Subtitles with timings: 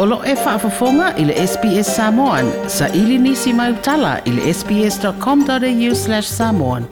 [0.00, 2.46] Olo e whaafafonga i le SPS Samoan.
[2.70, 6.84] Sa ili nisi mai utala i le sps.com.au slash samoan.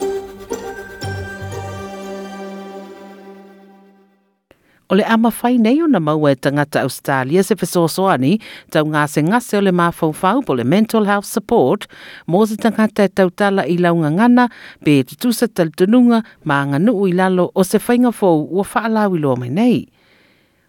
[4.89, 8.33] O le ama whai nei o na maua e tangata Australia se whesosoani,
[8.71, 11.87] tau ngase ngase o le mafaufau po le mental health support,
[12.27, 14.49] mo se tangata e tautala i launga ngana,
[14.83, 19.39] pe e tutusa tal tununga, mā nganu i lalo o se whainga ua whaalawi loa
[19.43, 19.85] mai nei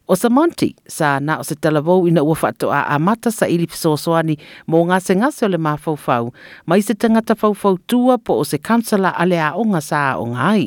[0.08, 3.68] o sa Monti, sa na o se talavou ina ua whato a amata sa ili
[3.68, 6.32] pisoswani mo ngā se ngase o le mā fau
[6.66, 10.16] mai se tangata fau fau tua po o se kansala ale a o ngā sa
[10.16, 10.66] o ngā ai.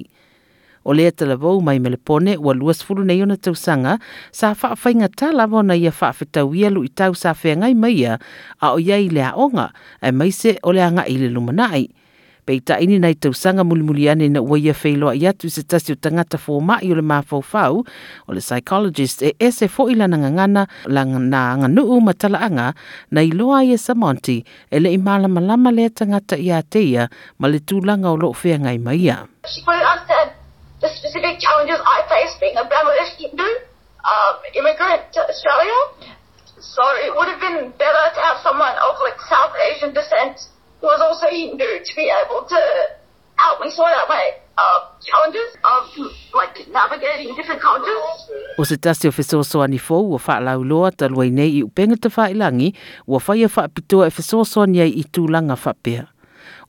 [0.85, 3.97] O lea talavou mai me le pone ua luas fulu nei ona tausanga
[4.33, 8.17] sa whaafainga tā lavo na ia whaafetau ia lu i tau sa whea ngai maia
[8.61, 9.69] a o iei lea onga
[10.01, 11.69] e maise o lea ngā ili lumanai.
[11.69, 11.85] ai.
[12.45, 15.95] Pei ini nei tausanga mulimuli ane na ua ia wheloa i atu se tasi o
[15.95, 21.03] tangata fōmai o le māfaufau o le psychologist e ese fo ila na ngangana la
[21.05, 22.71] na
[23.13, 28.09] na iloa ia ele e le i malamalama le tangata i ateia ma le tūlanga
[28.09, 29.17] o loo ngai maia.
[34.01, 34.37] Um,
[36.57, 40.41] so it would have been better to have someone of like South Asian descent
[40.81, 42.59] who was also eager to be able to
[43.37, 48.27] help me sort out my uh, challenges of like navigating different cultures.
[48.57, 51.61] O se tasi o fesoso ani fou o wha lau loa ta luai nei i
[51.63, 52.73] upenga te wha ilangi
[53.07, 56.07] o wha ia wha pitoa e fesoso ani ai i tūlanga wha pia.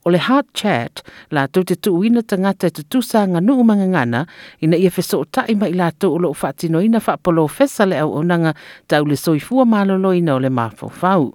[0.05, 4.25] O le Heart Chat, la tau te tuuina tangata e te tusa nga nuu mangangana,
[4.59, 7.85] ina ia fesa ta tae mai la tau ulo o whaatino ina whaapolo o fesa
[7.87, 8.51] le au onanga
[8.91, 11.31] tau le soifua malolo ina o le mafau fau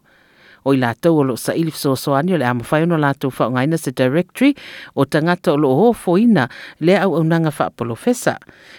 [0.65, 3.91] o i lo o loo saʻili fesoasoani o le a mafai ona latou faaaogaina se
[3.91, 4.55] directory
[4.97, 6.49] o tagata o loo ofoina
[6.81, 8.35] le fa faapolofesa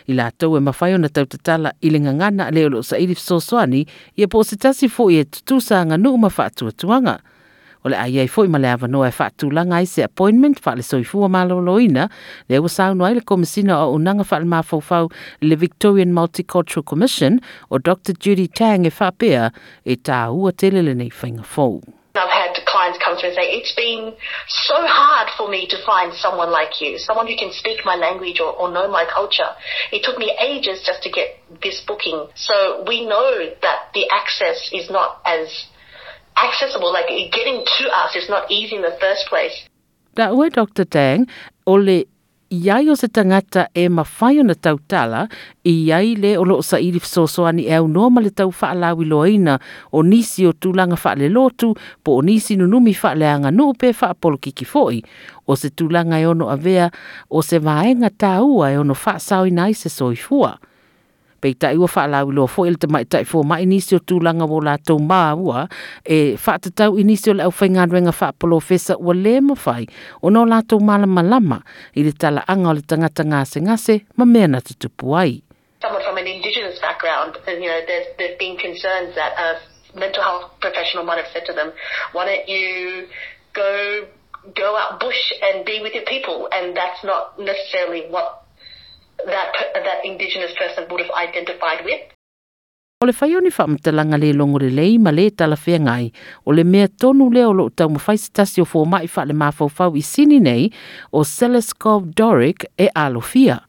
[0.08, 3.86] i latou e mafai ona tautatala i le gagana lo lē o loo saʻili fesoasoani
[4.18, 7.20] ia po o se tasi foʻi e tutusa aganuu ma faatuatuaga
[7.84, 11.30] o le aia i foʻi ma le avanoa e faatulaga ai se appointment faale soifua
[11.36, 12.06] malōlōina
[12.50, 15.08] le ua saunu ai le komisina o aunaga faalemafaufau
[15.42, 17.40] le victorian multicultural commission
[17.72, 19.52] o dr judy tang e faapea
[19.86, 21.80] e tāua tele lenei faiga fou
[22.20, 24.12] I've had clients come through and say, It's been
[24.68, 28.42] so hard for me to find someone like you, someone who can speak my language
[28.42, 29.48] or, or, know my culture.
[29.94, 32.28] It took me ages just to get this booking.
[32.36, 35.48] So we know that the access is not as
[36.46, 39.56] accessible, like getting to us is not easy in the first place.
[40.16, 40.86] Da ue, Dr.
[40.88, 41.26] Tang,
[41.68, 42.06] ole
[42.50, 45.22] iai o se tangata e mawhai o na tautala,
[45.68, 49.56] iai le o loo sa iri fsosoani e au noma le tau whaalawi loina
[49.94, 51.70] o nisi o tūlanga whaale lotu
[52.04, 54.98] po o nisi nunumi whaale anga nuu pe whaapolo kiki foi.
[55.50, 56.90] O se tūlanga e ono avea,
[57.30, 60.56] o se vaenga tāua e ono whaasau i nai se soifua.
[60.58, 60.58] fua.
[61.42, 64.78] lo fo mai tai fo mai la
[66.02, 69.54] e te tau polo fesa le ma
[70.22, 70.62] o no la
[71.22, 71.62] lama
[71.96, 72.74] i le tala anga
[73.26, 73.44] ma
[74.48, 74.62] na
[75.16, 75.44] ai.
[75.82, 80.22] Someone from an indigenous background, and, you know, there's, there's been concerns that a mental
[80.22, 81.72] health professional might have said to them,
[82.12, 83.08] why don't you
[83.54, 84.06] go
[84.56, 88.39] go out bush and be with your people and that's not necessarily what
[89.26, 92.00] that that indigenous person would have identified with.
[93.02, 96.12] O le whaio ni whamtalanga le longo le lei ma le tala whiangai.
[96.46, 99.34] O le mea tonu le o lo utau ma whaisitasi o fō mai wha le
[99.34, 100.70] mafau i sini nei
[101.14, 103.62] o Seleskov Doric e Alofia.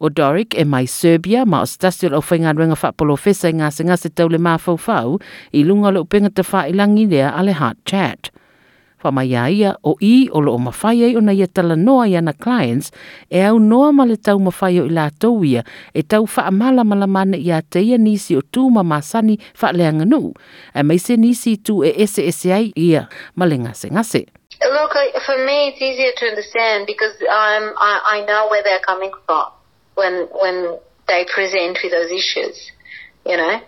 [0.00, 3.58] O Doric e mai Serbia ma o stasi o lo whainga ringa whapolo fesa i
[3.58, 5.18] ngā se ngā se tau le mafau
[5.52, 8.30] i lunga lo upenga te wha ilangi lea a le heart chat
[9.04, 11.76] wha mai a ia o i o loo mawhai ei o na ia e tala
[11.76, 12.90] noa i ana clients
[13.30, 15.62] e au noa ma le tau mawhai o i la tau ia
[15.94, 19.86] e tau wha amala malamana ia a teia nisi o tū ma masani wha le
[19.86, 20.32] anganu
[20.74, 24.22] e mai se nisi tū e ese ese ai ia ma le ngase ngase.
[24.62, 24.94] Look,
[25.26, 29.46] for me, it's easier to understand because I'm, I, I know where they're coming from
[29.96, 30.78] when, when
[31.08, 32.70] they present with those issues,
[33.26, 33.58] you know.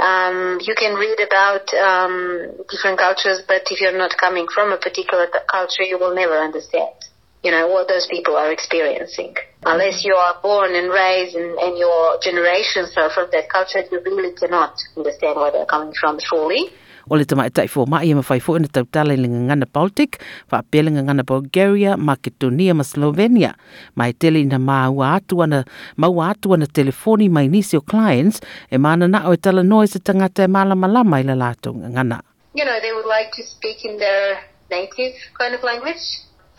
[0.00, 4.78] um, you can read about um, different cultures, but if you're not coming from a
[4.78, 6.94] particular culture, you will never understand.
[7.42, 9.34] You know what those people are experiencing.
[9.64, 14.00] Unless you are born and raised and, and your generations are from that culture, you
[14.04, 16.66] really cannot understand where they're coming from fully.
[17.10, 20.18] O le tamata i fōmai e mawhai fō ina tautala i linga ngana Baltic,
[20.52, 23.54] whaapelinga ngana Bulgaria, Makedonia ma Slovenia.
[23.96, 25.60] Mai tele ina maua atu ana,
[25.96, 29.86] maua atu ana telefoni mai nisi o clients e mana na o e tala noe
[29.92, 32.18] se tangata e malama lama i la lātou ngana.
[32.58, 34.28] You know, they would like to speak in their
[34.70, 36.04] native kind of language.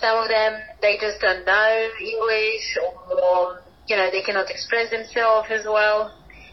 [0.01, 0.51] Some of them,
[0.81, 1.69] they just don't know
[2.11, 5.99] English or, you know, they cannot express themselves as well.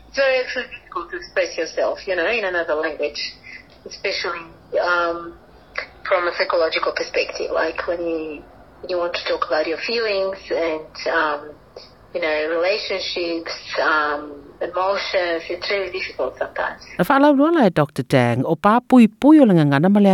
[0.09, 3.23] It's very difficult to express yourself, you know, in another language
[3.89, 4.47] especially
[4.83, 5.39] um,
[6.07, 8.43] from a psychological perspective, like when you
[8.89, 11.41] you want to talk about your feelings and um,
[12.15, 13.55] you know relationships.
[13.81, 16.81] Um, emotions, it's really difficult sometimes.
[16.97, 18.01] Na whaalauroa lai Dr.
[18.09, 19.05] Tang, o pā pui
[19.37, 20.09] o le ngangana ma le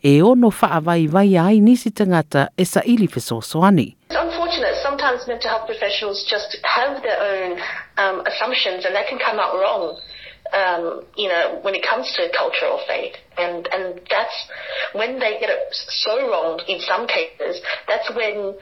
[0.00, 3.84] e ono whaawai vai ai nisi tangata e sa ili fesosoani.
[4.08, 7.60] It's unfortunate, sometimes mental health professionals just have their own
[8.00, 9.92] um, assumptions and that can come out wrong
[10.52, 14.36] um, you know, when it comes to cultural faith, and and that's
[15.00, 15.64] when they get it
[16.04, 17.60] so wrong in some cases.
[17.88, 18.54] That's when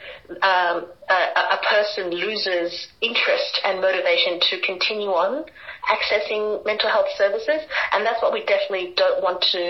[0.52, 0.76] um,
[1.10, 1.20] a,
[1.56, 5.44] a, person loses interest and motivation to continue on
[5.94, 7.62] accessing mental health services,
[7.94, 9.62] and that's what we definitely don't want to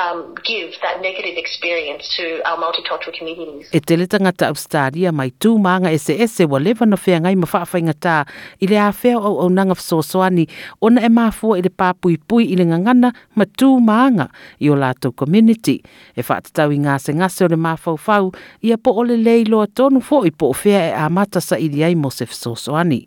[0.00, 3.66] um, give that negative experience to our multicultural communities.
[3.74, 8.16] E tele tangata austaria mai tū maanga SES wa lewa na whea ngai mawhawhainga tā
[8.62, 10.46] i le awhea au au nanga fsosoani
[10.88, 14.28] ona e mafua i le pāpui pui i le ma tū maanga
[14.60, 15.78] i o lātou community.
[16.16, 18.30] E whaatatau i ngā se ngase o le māwhauwhau
[18.66, 21.58] i a po ole lei loa tonu fo i po o fea e āmata sa
[21.60, 23.04] i diai mo se fsosoani.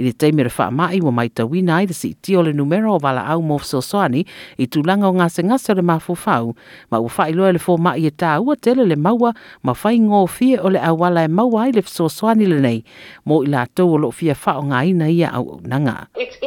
[0.00, 2.98] I le teime wha mai wa mai tawina i si ti o le numero o
[3.02, 4.22] wala au mo fsosoani
[4.56, 6.54] i tūlanga o ngase ngase o le māwhauwhau.
[6.90, 9.74] Ma u wha i loa le fō mai e tā ua tele le maua ma
[9.76, 12.80] whai ngō fie o le awala e maua i le fsosoani le nei
[13.26, 16.06] mo i lātou o lo fia wha o ngā ina ia au nanga.
[16.16, 16.40] It's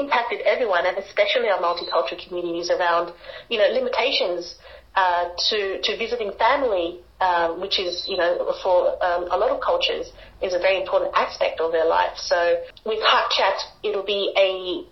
[0.54, 3.12] everyone, and especially our multicultural communities, around
[3.50, 4.56] you know limitations
[4.96, 9.60] uh, to to visiting family, uh, which is you know for um, a lot of
[9.60, 10.06] cultures
[10.42, 12.14] is a very important aspect of their life.
[12.18, 14.86] So with Heart Chat, it'll be a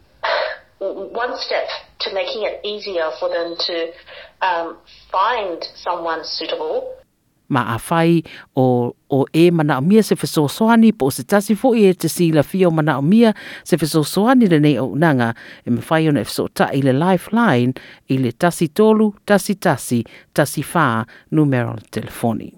[0.81, 1.67] one step
[2.01, 3.91] to making it easier for them to
[4.41, 4.79] um,
[5.11, 6.97] find someone suitable
[7.51, 8.23] ma afai
[8.55, 10.15] o, o e mana o mia se
[10.57, 13.33] soani po o se tasi fo e te si la o mana o mia
[13.65, 13.75] se
[14.13, 15.29] soani le nei o nanga
[15.67, 16.25] e me whai ona e
[16.57, 17.73] ta i le lifeline
[18.09, 19.99] i le tasi tolu, tasi tasi,
[20.35, 20.85] tasi fa
[21.35, 22.49] numero telefoni.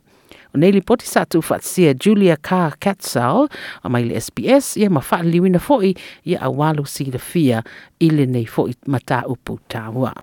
[0.53, 3.43] O nei li poti sātu whatsia Julia Carr Katzal
[3.85, 5.01] a mai le SBS ia ma
[5.31, 5.91] liwina fo i
[6.29, 7.59] ia awalu sila fia
[7.99, 10.13] i le nei fo i mata upu tāua.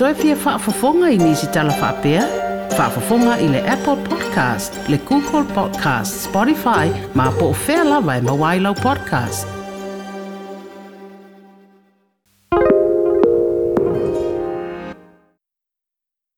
[0.00, 2.22] toe fia whaafafonga i nisi tala whaapea?
[2.78, 8.20] Whaafafonga i le Apple Podcast, le Google Podcast, Spotify, ma po o whea lawa e
[8.20, 9.59] mawailau podcast.